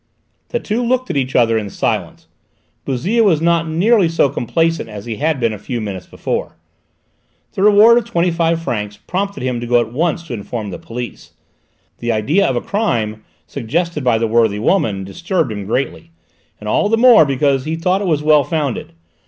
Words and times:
The 0.49 0.59
two 0.59 0.81
looked 0.83 1.11
at 1.11 1.15
each 1.15 1.35
other 1.35 1.59
in 1.59 1.69
silence. 1.69 2.25
Bouzille 2.85 3.23
was 3.23 3.39
not 3.39 3.67
nearly 3.69 4.09
so 4.09 4.29
complacent 4.29 4.89
as 4.89 5.05
he 5.05 5.17
had 5.17 5.39
been 5.39 5.53
a 5.53 5.59
few 5.59 5.79
minutes 5.79 6.07
before. 6.07 6.57
The 7.53 7.61
reward 7.61 7.99
of 7.99 8.05
twenty 8.05 8.31
five 8.31 8.59
francs 8.59 8.97
prompted 8.97 9.43
him 9.43 9.59
to 9.59 9.67
go 9.67 9.79
at 9.79 9.93
once 9.93 10.23
to 10.25 10.33
inform 10.33 10.71
the 10.71 10.79
police; 10.79 11.33
the 11.99 12.11
idea 12.11 12.47
of 12.47 12.55
a 12.55 12.61
crime, 12.61 13.23
suggested 13.45 14.03
by 14.03 14.17
the 14.17 14.25
worthy 14.25 14.57
woman, 14.57 15.03
disturbed 15.03 15.51
him 15.51 15.67
greatly, 15.67 16.09
and 16.59 16.67
all 16.67 16.89
the 16.89 16.97
more 16.97 17.23
because 17.23 17.65
he 17.65 17.75
thought 17.75 18.01
it 18.01 18.07
was 18.07 18.23
well 18.23 18.43
founded. 18.43 18.93